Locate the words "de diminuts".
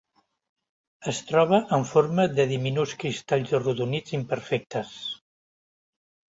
2.39-2.97